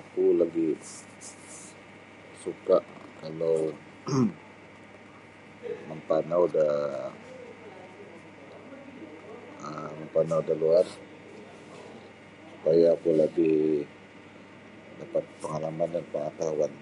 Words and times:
Oku 0.00 0.24
lagi 0.40 0.66
suka 2.42 2.76
kalau 3.20 3.56
mempanau 5.88 6.44
da 6.56 6.68
um 9.70 9.90
mempanau 10.00 10.40
da 10.48 10.54
luar 10.62 10.86
supaya 12.50 12.86
oku 12.96 13.10
lebih 13.22 13.58
dapat 15.00 15.24
pangalaman 15.42 15.88
dan 15.94 16.04
pangatahuan. 16.14 16.72